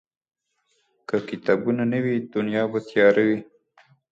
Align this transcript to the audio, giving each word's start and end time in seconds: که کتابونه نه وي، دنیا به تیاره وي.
که 1.07 1.17
کتابونه 1.29 1.83
نه 1.91 1.99
وي، 2.03 2.15
دنیا 2.33 2.63
به 2.71 2.79
تیاره 2.87 3.21
وي. 3.27 3.39